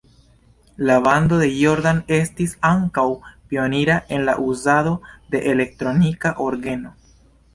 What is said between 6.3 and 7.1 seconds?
orgeno.